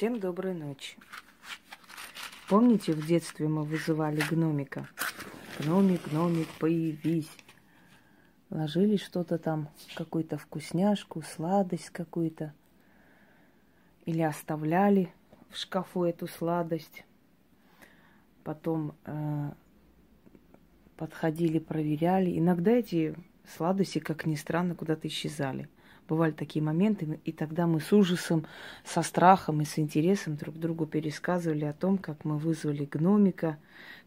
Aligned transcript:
Всем 0.00 0.18
доброй 0.18 0.54
ночи. 0.54 0.96
Помните, 2.48 2.94
в 2.94 3.06
детстве 3.06 3.48
мы 3.48 3.64
вызывали 3.64 4.22
гномика? 4.30 4.88
Гномик, 5.58 6.08
гномик, 6.08 6.48
появись. 6.58 7.28
Ложили 8.48 8.96
что-то 8.96 9.36
там, 9.36 9.68
какую-то 9.96 10.38
вкусняшку, 10.38 11.20
сладость 11.20 11.90
какую-то. 11.90 12.54
Или 14.06 14.22
оставляли 14.22 15.12
в 15.50 15.58
шкафу 15.58 16.04
эту 16.04 16.28
сладость. 16.28 17.04
Потом 18.42 18.94
э, 19.04 19.50
подходили, 20.96 21.58
проверяли. 21.58 22.38
Иногда 22.38 22.70
эти 22.70 23.14
сладости, 23.54 23.98
как 23.98 24.24
ни 24.24 24.36
странно, 24.36 24.74
куда-то 24.74 25.08
исчезали– 25.08 25.68
бывали 26.10 26.32
такие 26.32 26.62
моменты, 26.62 27.20
и 27.24 27.32
тогда 27.32 27.66
мы 27.66 27.80
с 27.80 27.92
ужасом, 27.92 28.44
со 28.84 29.02
страхом 29.02 29.62
и 29.62 29.64
с 29.64 29.78
интересом 29.78 30.36
друг 30.36 30.58
другу 30.58 30.84
пересказывали 30.84 31.64
о 31.64 31.72
том, 31.72 31.98
как 31.98 32.24
мы 32.24 32.36
вызвали 32.36 32.84
гномика, 32.84 33.56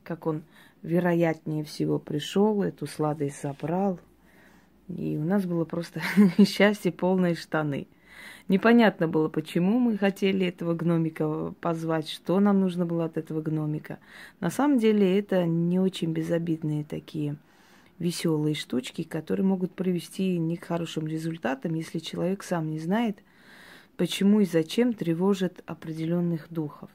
как 0.04 0.28
он 0.28 0.44
вероятнее 0.84 1.64
всего 1.64 1.98
пришел, 1.98 2.62
эту 2.62 2.86
сладость 2.86 3.42
забрал. 3.42 4.00
И 4.90 5.18
у 5.18 5.24
нас 5.24 5.46
было 5.46 5.64
просто 5.64 6.02
счастье 6.46 6.92
полные 6.92 7.36
штаны. 7.36 7.88
Непонятно 8.50 9.08
было, 9.08 9.30
почему 9.30 9.80
мы 9.80 9.98
хотели 9.98 10.46
этого 10.46 10.74
гномика 10.74 11.54
позвать, 11.62 12.10
что 12.10 12.42
нам 12.42 12.60
нужно 12.60 12.86
было 12.86 13.06
от 13.06 13.18
этого 13.18 13.42
гномика. 13.42 14.00
На 14.42 14.50
самом 14.50 14.78
деле 14.78 15.18
это 15.18 15.46
не 15.46 15.80
очень 15.80 16.12
безобидные 16.12 16.84
такие 16.84 17.38
веселые 18.04 18.54
штучки, 18.54 19.04
которые 19.04 19.46
могут 19.46 19.74
привести 19.74 20.38
не 20.38 20.58
к 20.58 20.66
хорошим 20.66 21.08
результатам, 21.08 21.74
если 21.74 22.00
человек 22.00 22.44
сам 22.44 22.70
не 22.70 22.80
знает, 22.80 23.18
почему 23.96 24.42
и 24.42 24.46
зачем 24.46 24.94
тревожит 24.94 25.64
определенных 25.66 26.48
духов. 26.52 26.90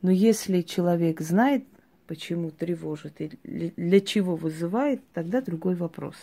Но 0.00 0.10
если 0.10 0.62
человек 0.62 1.20
знает, 1.20 1.64
почему 2.06 2.50
тревожит 2.50 3.20
и 3.20 3.38
для 3.76 4.00
чего 4.00 4.34
вызывает, 4.34 5.02
тогда 5.12 5.42
другой 5.42 5.74
вопрос. 5.74 6.16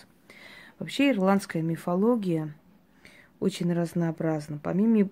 Вообще 0.80 1.12
ирландская 1.12 1.62
мифология 1.62 2.56
очень 3.40 3.72
разнообразна. 3.72 4.60
Помимо 4.62 5.10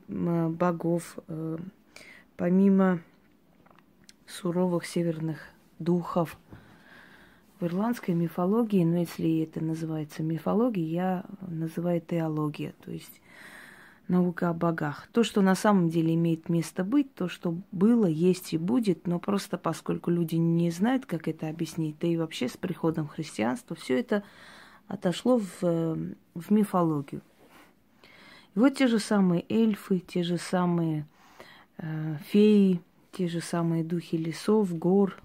богов, 0.50 1.18
э, 1.28 1.58
помимо 2.38 3.02
суровых 4.26 4.86
северных 4.86 5.50
духов– 5.78 6.38
в 7.60 7.66
ирландской 7.66 8.12
мифологии, 8.12 8.84
но 8.84 9.00
если 9.00 9.44
это 9.44 9.64
называется 9.64 10.24
мифологией, 10.24 10.90
я 10.92 11.26
называю 11.42 12.02
теология, 12.02 12.74
то 12.84 12.92
есть 12.92 13.22
наука 14.08 14.50
о 14.50 14.54
богах. 14.54 15.08
То, 15.12 15.24
что 15.24 15.42
на 15.42 15.56
самом 15.56 15.90
деле 15.90 16.16
имеет 16.16 16.50
место 16.50 16.84
быть, 16.84 17.14
то, 17.14 17.28
что 17.28 17.56
было, 17.72 18.06
есть 18.06 18.54
и 18.54 18.58
будет, 18.58 19.08
но 19.08 19.20
просто 19.20 19.58
поскольку 19.58 20.10
люди 20.10 20.36
не 20.36 20.72
знают, 20.72 21.06
как 21.06 21.28
это 21.28 21.50
объяснить, 21.50 21.98
да 22.00 22.08
и 22.08 22.18
вообще 22.18 22.48
с 22.48 22.58
приходом 22.58 23.08
христианства, 23.08 23.76
все 23.76 24.00
это 24.00 24.24
отошло 24.88 25.40
в, 25.40 25.62
в 25.62 26.52
мифологию. 26.52 27.22
И 28.56 28.60
вот 28.60 28.76
те 28.76 28.88
же 28.88 29.00
самые 29.00 29.46
эльфы, 29.48 30.00
те 30.00 30.24
же 30.24 30.38
самые 30.38 31.06
э, 31.78 32.18
феи, 32.26 32.82
те 33.12 33.28
же 33.28 33.42
самые 33.42 33.84
духи 33.84 34.18
лесов, 34.18 34.76
гор, 34.76 35.18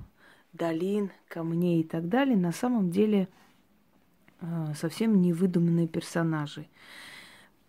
долин, 0.55 1.11
камней 1.29 1.81
и 1.81 1.85
так 1.85 2.09
далее, 2.09 2.37
на 2.37 2.53
самом 2.53 2.91
деле 2.91 3.29
э, 4.41 4.73
совсем 4.75 5.21
не 5.21 5.33
выдуманные 5.33 5.89
персонажи. 5.89 6.67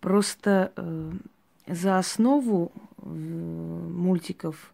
Просто 0.00 0.72
э, 0.76 1.12
за 1.66 1.98
основу 1.98 2.72
э, 2.74 3.08
мультиков 3.08 4.72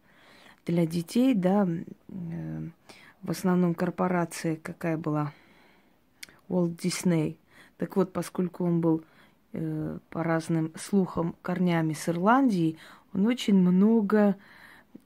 для 0.67 0.87
детей, 0.87 1.35
да, 1.35 1.67
в 2.07 3.31
основном 3.31 3.75
корпорация 3.75 4.57
какая 4.57 4.97
была? 4.97 5.33
Walt 6.49 6.77
Disney. 6.77 7.37
Так 7.79 7.97
вот, 7.97 8.13
поскольку 8.13 8.65
он 8.65 8.81
был 8.81 9.03
по 9.51 10.23
разным 10.23 10.73
слухам 10.77 11.35
корнями 11.43 11.95
с 11.95 12.09
Ирландии, 12.09 12.79
он 13.13 13.27
очень 13.27 13.57
много 13.57 14.37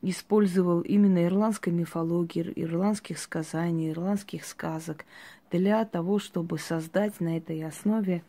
использовал 0.02 0.80
именно 0.80 1.24
ирландской 1.24 1.70
мифологии, 1.70 2.52
ирландских 2.54 3.18
сказаний, 3.18 3.90
ирландских 3.90 4.44
сказок 4.44 5.04
для 5.50 5.84
того, 5.84 6.18
чтобы 6.18 6.58
создать 6.58 7.20
на 7.20 7.36
этой 7.36 7.64
основе 7.64 8.22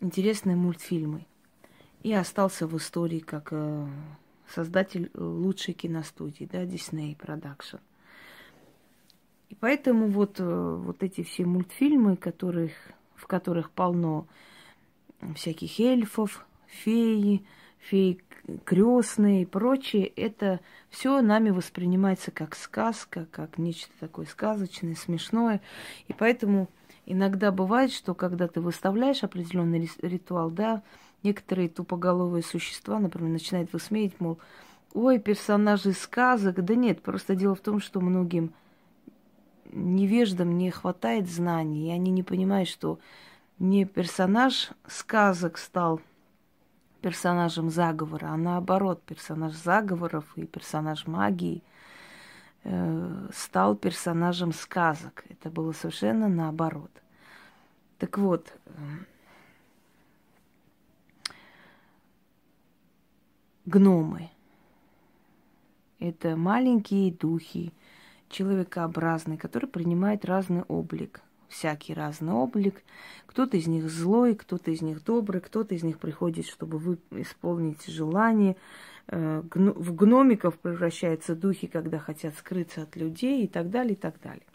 интересные 0.00 0.56
мультфильмы. 0.56 1.26
И 2.02 2.12
остался 2.12 2.66
в 2.66 2.76
истории 2.76 3.20
как 3.20 3.48
э, 3.52 3.86
создатель 4.48 5.10
лучшей 5.14 5.74
киностудии, 5.74 6.48
да, 6.50 6.64
Disney 6.64 7.16
Production. 7.16 7.78
И 9.50 9.54
поэтому 9.54 10.08
вот, 10.08 10.40
э, 10.40 10.44
вот 10.44 11.02
эти 11.02 11.22
все 11.22 11.44
мультфильмы, 11.44 12.16
которых, 12.16 12.72
в 13.14 13.26
которых 13.26 13.70
полно 13.70 14.26
всяких 15.36 15.78
эльфов, 15.78 16.44
феи, 16.66 17.44
феи 17.78 18.20
крестные 18.64 19.42
и 19.42 19.46
прочее, 19.46 20.06
это 20.06 20.60
все 20.90 21.20
нами 21.20 21.50
воспринимается 21.50 22.30
как 22.30 22.54
сказка, 22.54 23.26
как 23.30 23.58
нечто 23.58 23.90
такое 24.00 24.26
сказочное, 24.26 24.94
смешное. 24.94 25.60
И 26.08 26.12
поэтому 26.12 26.68
иногда 27.06 27.52
бывает, 27.52 27.92
что 27.92 28.14
когда 28.14 28.48
ты 28.48 28.60
выставляешь 28.60 29.22
определенный 29.22 29.88
ритуал, 30.02 30.50
да, 30.50 30.82
некоторые 31.22 31.68
тупоголовые 31.68 32.42
существа, 32.42 32.98
например, 32.98 33.30
начинают 33.30 33.72
высмеять, 33.72 34.18
мол, 34.20 34.38
ой, 34.92 35.18
персонажи 35.18 35.92
сказок. 35.92 36.64
Да 36.64 36.74
нет, 36.74 37.00
просто 37.00 37.36
дело 37.36 37.54
в 37.54 37.60
том, 37.60 37.80
что 37.80 38.00
многим 38.00 38.52
невеждам 39.70 40.58
не 40.58 40.70
хватает 40.70 41.30
знаний, 41.30 41.88
и 41.88 41.92
они 41.92 42.10
не 42.10 42.22
понимают, 42.22 42.68
что 42.68 42.98
не 43.58 43.84
персонаж 43.84 44.70
сказок 44.86 45.58
стал– 45.58 46.00
персонажем 47.02 47.68
заговора, 47.68 48.28
а 48.28 48.36
наоборот, 48.36 49.02
персонаж 49.02 49.52
заговоров 49.52 50.24
и 50.36 50.46
персонаж 50.46 51.06
магии 51.06 51.62
э, 52.64 53.28
стал 53.34 53.76
персонажем 53.76 54.52
сказок. 54.52 55.24
Это 55.28 55.50
было 55.50 55.72
совершенно 55.72 56.28
наоборот. 56.28 56.90
Так 57.98 58.18
вот, 58.18 58.52
э, 58.66 58.72
гномы. 63.66 64.30
Это 65.98 66.36
маленькие 66.36 67.12
духи, 67.12 67.72
человекообразные, 68.28 69.38
которые 69.38 69.68
принимают 69.68 70.24
разный 70.24 70.62
облик– 70.62 71.20
всякий 71.52 71.94
разный 71.94 72.32
облик. 72.32 72.82
Кто-то 73.26 73.56
из 73.56 73.66
них 73.66 73.88
злой, 73.88 74.34
кто-то 74.34 74.70
из 74.70 74.82
них 74.82 75.04
добрый, 75.04 75.40
кто-то 75.40 75.74
из 75.74 75.82
них 75.82 75.98
приходит, 75.98 76.46
чтобы 76.46 76.78
вы 76.78 76.98
исполнить 77.10 77.86
желание. 77.86 78.56
Э, 79.08 79.42
в 79.52 79.94
гномиков 79.94 80.58
превращаются 80.58 81.36
духи, 81.36 81.66
когда 81.66 81.98
хотят 81.98 82.34
скрыться 82.36 82.82
от 82.82 82.96
людей 82.96 83.44
и 83.44 83.48
так 83.48 83.70
далее, 83.70 83.92
и 83.92 83.96
так 83.96 84.20
далее. 84.20 84.46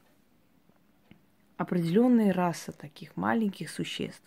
Определенная 1.56 2.34
раса 2.34 2.72
таких 2.72 3.16
маленьких 3.16 3.70
существ. 3.70 4.24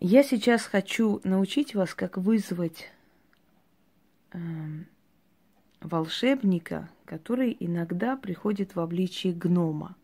Я 0.00 0.22
сейчас 0.22 0.62
хочу 0.62 1.20
научить 1.24 1.74
вас, 1.74 1.94
как 1.94 2.18
вызвать 2.18 2.90
э, 4.32 4.38
волшебника, 5.80 6.88
который 7.04 7.56
иногда 7.58 8.16
приходит 8.16 8.74
в 8.74 8.80
обличие 8.80 9.32
гнома. 9.32 9.96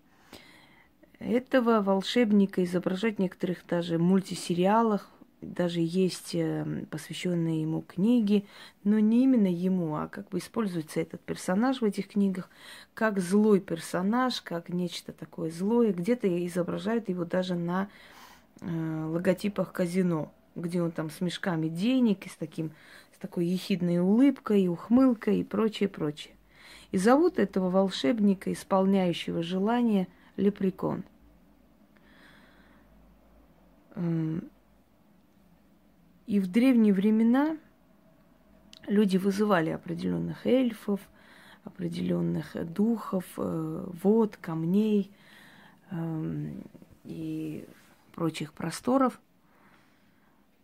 Этого 1.18 1.80
волшебника 1.80 2.62
изображать 2.64 3.16
в 3.16 3.20
некоторых 3.20 3.66
даже 3.66 3.98
мультисериалах, 3.98 5.08
даже 5.44 5.80
есть 5.80 6.34
э, 6.34 6.86
посвященные 6.90 7.62
ему 7.62 7.82
книги, 7.82 8.46
но 8.82 8.98
не 8.98 9.24
именно 9.24 9.46
ему, 9.46 9.96
а 9.96 10.08
как 10.08 10.28
бы 10.30 10.38
используется 10.38 11.00
этот 11.00 11.20
персонаж 11.20 11.80
в 11.80 11.84
этих 11.84 12.08
книгах 12.08 12.48
как 12.94 13.18
злой 13.20 13.60
персонаж, 13.60 14.40
как 14.40 14.68
нечто 14.68 15.12
такое 15.12 15.50
злое. 15.50 15.92
Где-то 15.92 16.28
изображают 16.46 17.08
его 17.08 17.24
даже 17.24 17.54
на 17.54 17.88
э, 18.60 19.04
логотипах 19.06 19.72
казино, 19.72 20.32
где 20.56 20.82
он 20.82 20.90
там 20.90 21.10
с 21.10 21.20
мешками 21.20 21.68
денег 21.68 22.26
и 22.26 22.28
с, 22.28 22.36
таким, 22.36 22.72
с 23.14 23.18
такой 23.18 23.46
ехидной 23.46 23.98
улыбкой, 23.98 24.68
ухмылкой 24.68 25.40
и 25.40 25.44
прочее, 25.44 25.88
прочее. 25.88 26.34
И 26.90 26.98
зовут 26.98 27.38
этого 27.38 27.70
волшебника, 27.70 28.52
исполняющего 28.52 29.42
желание, 29.42 30.08
лепрекон– 30.36 31.04
и 36.26 36.40
в 36.40 36.50
древние 36.50 36.92
времена 36.92 37.56
люди 38.86 39.16
вызывали 39.16 39.70
определенных 39.70 40.46
эльфов, 40.46 41.00
определенных 41.64 42.56
духов, 42.72 43.24
э, 43.36 43.86
вод, 44.02 44.36
камней 44.36 45.10
эм, 45.90 46.64
и 47.04 47.66
прочих 48.12 48.52
просторов. 48.52 49.20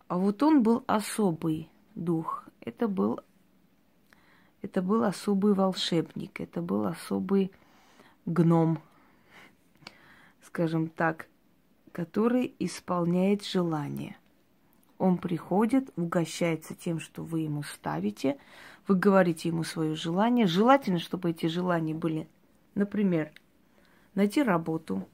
А 0.08 0.18
вот 0.18 0.42
он 0.42 0.62
был 0.62 0.82
особый 0.86 1.68
дух. 1.94 2.44
Это 2.60 2.88
был, 2.88 3.20
это 4.62 4.82
был 4.82 5.04
особый 5.04 5.54
волшебник, 5.54 6.40
это 6.40 6.60
был 6.62 6.86
особый 6.86 7.52
гном, 8.26 8.80
скажем 10.50 10.88
так, 10.88 11.28
который 11.92 12.54
исполняет 12.58 13.44
желание. 13.44 14.16
Он 14.98 15.16
приходит, 15.16 15.90
угощается 15.96 16.74
тем, 16.74 16.98
что 16.98 17.22
вы 17.22 17.40
ему 17.40 17.62
ставите, 17.62 18.36
вы 18.88 18.96
говорите 18.96 19.48
ему 19.48 19.62
свое 19.62 19.94
желание. 19.94 20.46
Желательно, 20.46 20.98
чтобы 20.98 21.30
эти 21.30 21.46
желания 21.46 21.94
были, 21.94 22.28
например, 22.74 23.30
найти 24.14 24.42
работу, 24.42 25.08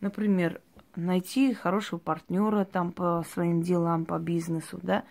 например, 0.00 0.60
найти 0.96 1.54
хорошего 1.54 2.00
партнера 2.00 2.64
там 2.64 2.90
по 2.90 3.24
своим 3.32 3.62
делам, 3.62 4.04
по 4.04 4.18
бизнесу, 4.18 4.80
да. 4.82 5.04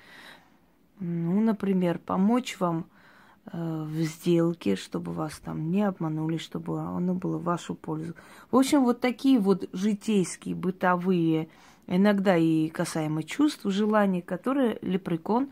Ну, 0.99 1.39
например, 1.41 1.97
помочь 1.97 2.59
вам 2.59 2.87
в 3.51 4.01
сделке, 4.01 4.75
чтобы 4.75 5.11
вас 5.11 5.39
там 5.39 5.69
не 5.69 5.83
обманули, 5.83 6.37
чтобы 6.37 6.79
оно 6.79 7.13
было 7.13 7.37
в 7.37 7.43
вашу 7.43 7.75
пользу. 7.75 8.13
В 8.51 8.57
общем, 8.57 8.83
вот 8.83 9.01
такие 9.01 9.39
вот 9.39 9.67
житейские, 9.73 10.55
бытовые, 10.55 11.49
иногда 11.87 12.37
и 12.37 12.69
касаемо 12.69 13.23
чувств, 13.23 13.61
желаний, 13.65 14.21
которые 14.21 14.79
лепрекон 14.81 15.49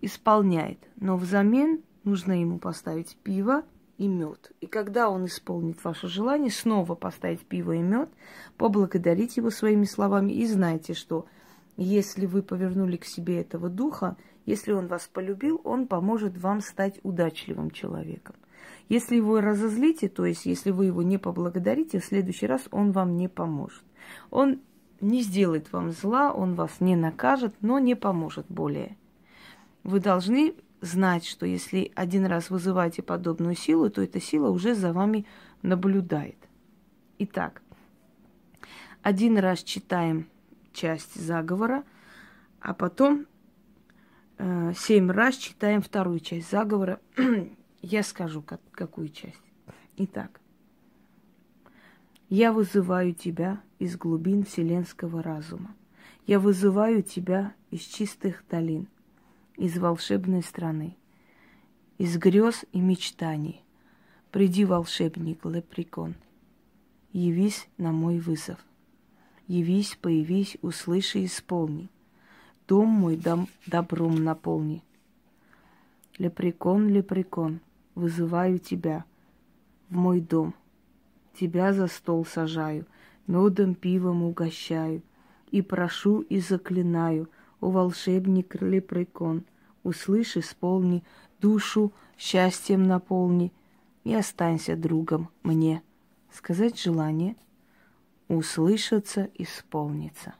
исполняет. 0.00 0.78
Но 0.96 1.16
взамен 1.16 1.80
нужно 2.04 2.38
ему 2.40 2.58
поставить 2.58 3.16
пиво, 3.22 3.64
и 3.98 4.06
мед. 4.06 4.52
И 4.60 4.66
когда 4.66 5.10
он 5.10 5.26
исполнит 5.26 5.82
ваше 5.84 6.06
желание, 6.08 6.50
снова 6.50 6.94
поставить 6.94 7.40
пиво 7.40 7.72
и 7.72 7.80
мед, 7.80 8.08
поблагодарить 8.56 9.36
его 9.36 9.50
своими 9.50 9.84
словами 9.84 10.32
и 10.32 10.46
знайте, 10.46 10.94
что 10.94 11.26
если 11.76 12.26
вы 12.26 12.42
повернули 12.42 12.96
к 12.96 13.04
себе 13.04 13.40
этого 13.40 13.68
духа, 13.68 14.16
если 14.48 14.72
он 14.72 14.86
вас 14.86 15.06
полюбил, 15.12 15.60
он 15.62 15.86
поможет 15.86 16.38
вам 16.38 16.62
стать 16.62 17.00
удачливым 17.02 17.70
человеком. 17.70 18.34
Если 18.88 19.16
его 19.16 19.42
разозлите, 19.42 20.08
то 20.08 20.24
есть 20.24 20.46
если 20.46 20.70
вы 20.70 20.86
его 20.86 21.02
не 21.02 21.18
поблагодарите, 21.18 22.00
в 22.00 22.04
следующий 22.06 22.46
раз 22.46 22.62
он 22.70 22.92
вам 22.92 23.18
не 23.18 23.28
поможет. 23.28 23.82
Он 24.30 24.60
не 25.02 25.20
сделает 25.20 25.70
вам 25.70 25.90
зла, 25.90 26.32
он 26.32 26.54
вас 26.54 26.80
не 26.80 26.96
накажет, 26.96 27.54
но 27.60 27.78
не 27.78 27.94
поможет 27.94 28.46
более. 28.48 28.96
Вы 29.84 30.00
должны 30.00 30.54
знать, 30.80 31.26
что 31.26 31.44
если 31.44 31.92
один 31.94 32.24
раз 32.24 32.48
вызываете 32.48 33.02
подобную 33.02 33.54
силу, 33.54 33.90
то 33.90 34.00
эта 34.00 34.18
сила 34.18 34.48
уже 34.48 34.74
за 34.74 34.94
вами 34.94 35.26
наблюдает. 35.60 36.38
Итак, 37.18 37.60
один 39.02 39.36
раз 39.36 39.62
читаем 39.62 40.26
часть 40.72 41.20
заговора, 41.20 41.84
а 42.60 42.72
потом 42.72 43.26
семь 44.38 45.10
раз 45.10 45.36
читаем 45.36 45.82
вторую 45.82 46.20
часть 46.20 46.50
заговора. 46.50 47.00
Я 47.82 48.02
скажу, 48.02 48.42
как, 48.42 48.60
какую 48.72 49.08
часть. 49.08 49.40
Итак, 49.96 50.40
я 52.28 52.52
вызываю 52.52 53.14
тебя 53.14 53.60
из 53.78 53.96
глубин 53.96 54.44
вселенского 54.44 55.22
разума. 55.22 55.74
Я 56.26 56.38
вызываю 56.38 57.02
тебя 57.02 57.54
из 57.70 57.80
чистых 57.80 58.44
долин– 58.48 58.86
из 59.58 59.76
волшебной 59.76 60.42
страны, 60.42 60.96
из 61.98 62.16
грез 62.16 62.64
и 62.72 62.80
мечтаний. 62.80 63.62
Приди, 64.30 64.64
волшебник, 64.64 65.44
лепрекон, 65.44 66.14
явись 67.12 67.68
на 67.76 67.92
мой 67.92 68.20
вызов. 68.20 68.58
Явись, 69.48 69.98
появись, 70.00 70.56
услыши, 70.62 71.24
исполни. 71.24 71.88
Дом 72.68 72.88
мой 72.88 73.16
дом 73.16 73.48
добром 73.66 74.22
наполни. 74.22 74.82
Лепрекон, 76.18 76.88
лепрекон, 76.88 77.60
вызываю 77.94 78.58
тебя 78.58 79.04
в 79.88 79.96
мой 79.96 80.20
дом. 80.20 80.54
Тебя 81.34 81.72
за 81.72 81.86
стол 81.86 82.24
сажаю, 82.24 82.86
медом, 83.26 83.74
пивом 83.74 84.22
угощаю. 84.22 85.02
И 85.50 85.62
прошу, 85.62 86.20
и 86.20 86.38
заклинаю— 86.40 87.28
о 87.60 87.70
волшебник 87.70 88.60
лепрекон, 88.60 89.44
услышь, 89.82 90.36
исполни, 90.36 91.04
душу 91.40 91.92
счастьем 92.16 92.84
наполни 92.84 93.52
и 94.04 94.14
останься 94.14 94.76
другом 94.76 95.28
мне. 95.42 95.82
Сказать 96.32 96.80
желание, 96.80 97.36
услышаться, 98.28 99.28
исполниться. 99.34 100.34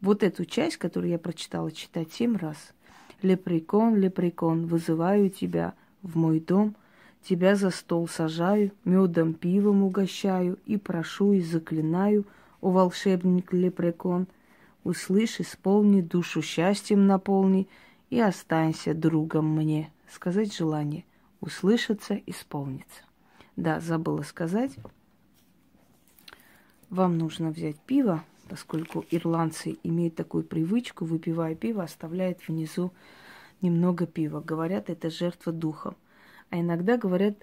Вот 0.00 0.22
эту 0.22 0.44
часть, 0.44 0.76
которую 0.76 1.10
я 1.10 1.18
прочитала 1.18 1.70
читать 1.70 2.12
семь 2.12 2.36
раз. 2.36 2.72
Лепрекон, 3.22 3.96
лепрекон, 3.96 4.66
вызываю 4.66 5.30
тебя 5.30 5.74
в 6.02 6.16
мой 6.16 6.40
дом, 6.40 6.74
тебя 7.22 7.54
за 7.54 7.70
стол 7.70 8.08
сажаю, 8.08 8.72
медом, 8.84 9.34
пивом 9.34 9.82
угощаю 9.82 10.58
и 10.66 10.76
прошу 10.76 11.32
и 11.32 11.40
заклинаю, 11.40 12.24
о 12.60 12.70
волшебник 12.70 13.52
лепрекон– 13.52 14.26
Услышь, 14.82 15.40
исполни, 15.40 16.00
душу 16.00 16.40
счастьем 16.40 17.06
наполни 17.06 17.68
и 18.08 18.18
останься 18.18 18.94
другом 18.94 19.54
мне. 19.54 19.90
Сказать 20.10 20.54
желание. 20.54 21.04
Услышаться, 21.40 22.18
исполниться. 22.26 23.02
Да, 23.56 23.80
забыла 23.80 24.22
сказать. 24.22 24.72
Вам 26.88 27.18
нужно 27.18 27.50
взять 27.50 27.78
пиво, 27.78 28.24
поскольку 28.50 29.04
ирландцы 29.12 29.78
имеют 29.84 30.16
такую 30.16 30.42
привычку, 30.42 31.04
выпивая 31.04 31.54
пиво, 31.54 31.84
оставляют 31.84 32.48
внизу 32.48 32.92
немного 33.60 34.08
пива. 34.08 34.40
Говорят, 34.40 34.90
это 34.90 35.08
жертва 35.08 35.52
духом. 35.52 35.96
А 36.50 36.58
иногда 36.58 36.96
говорят 36.96 37.36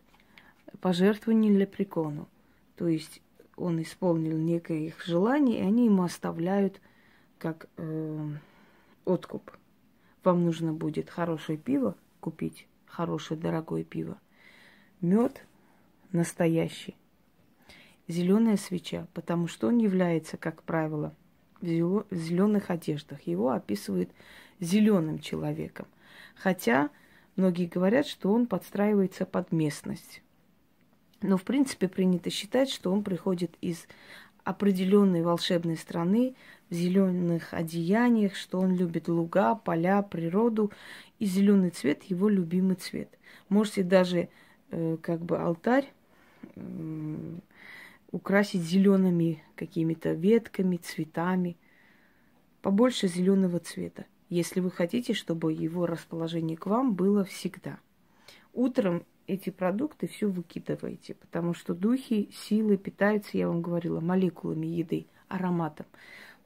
пожертвование 0.82 1.58
лепрекону. 1.58 2.28
То 2.76 2.90
есть 2.90 3.22
он 3.56 3.82
исполнил 3.82 4.38
некое 4.38 4.80
их 4.88 5.02
желание, 5.06 5.60
и 5.60 5.64
они 5.64 5.86
ему 5.86 6.04
оставляют 6.04 6.82
как 7.38 7.70
э, 7.78 8.30
откуп. 9.06 9.50
Вам 10.26 10.44
нужно 10.44 10.74
будет 10.74 11.10
хорошее 11.10 11.58
пиво 11.58 11.96
купить, 12.20 12.68
хорошее 12.86 13.40
дорогое 13.40 13.86
пиво, 13.86 14.20
мед 15.00 15.46
настоящий, 16.12 16.98
зеленая 18.08 18.58
свеча, 18.58 19.08
потому 19.14 19.48
что 19.48 19.68
он 19.68 19.78
является, 19.78 20.38
как 20.38 20.64
правило, 20.64 21.14
в 21.62 22.06
зеленых 22.12 22.70
одеждах. 22.70 23.22
Его 23.24 23.52
описывают 23.52 24.10
зеленым 24.60 25.20
человеком. 25.20 25.88
Хотя 26.36 26.90
многие 27.36 27.66
говорят, 27.66 28.08
что 28.08 28.32
он 28.32 28.48
подстраивается 28.48 29.26
под 29.26 29.52
местность. 29.52 30.22
Но 31.22 31.38
в 31.38 31.44
принципе 31.44 31.88
принято 31.88 32.30
считать, 32.30 32.70
что 32.70 32.92
он 32.92 33.04
приходит 33.04 33.56
из 33.62 33.88
определенной 34.44 35.24
волшебной 35.24 35.78
страны, 35.78 36.36
в 36.70 36.74
зеленых 36.74 37.54
одеяниях, 37.54 38.36
что 38.36 38.60
он 38.60 38.76
любит 38.76 39.08
луга, 39.08 39.56
поля, 39.56 40.02
природу, 40.02 40.72
и 41.18 41.26
зеленый 41.26 41.70
цвет 41.70 42.04
его 42.04 42.30
любимый 42.30 42.76
цвет. 42.76 43.10
Можете 43.50 43.84
даже 43.84 44.30
э, 44.72 44.98
как 45.02 45.22
бы 45.22 45.38
алтарь 45.40 45.92
украсить 48.12 48.62
зелеными 48.62 49.44
какими-то 49.56 50.14
ветками, 50.14 50.78
цветами, 50.78 51.58
побольше 52.62 53.08
зеленого 53.08 53.60
цвета, 53.60 54.06
если 54.30 54.60
вы 54.60 54.72
хотите, 54.72 55.14
чтобы 55.14 55.54
его 55.54 55.86
расположение 55.86 56.58
к 56.58 56.66
вам 56.66 56.94
было 56.94 57.24
всегда. 57.24 57.80
Утром 58.54 59.04
эти 59.28 59.50
продукты 59.50 60.08
все 60.08 60.28
выкидываете, 60.28 61.16
потому 61.16 61.54
что 61.54 61.74
духи, 61.74 62.30
силы 62.34 62.78
питаются, 62.78 63.38
я 63.38 63.48
вам 63.48 63.62
говорила, 63.62 64.00
молекулами 64.00 64.68
еды, 64.68 65.08
ароматом 65.28 65.86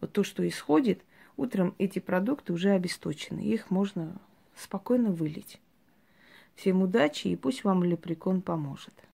вот 0.02 0.12
то, 0.12 0.24
что 0.24 0.46
исходит, 0.46 1.02
утром 1.38 1.76
эти 1.78 2.00
продукты 2.00 2.52
уже 2.52 2.72
обесточены. 2.72 3.40
Их 3.40 3.70
можно 3.70 4.20
спокойно 4.56 5.12
вылить. 5.12 5.62
Всем 6.56 6.82
удачи 6.82 7.30
и 7.30 7.36
пусть 7.38 7.64
вам 7.64 7.84
лепрекон 7.84 8.42
поможет. 8.42 8.94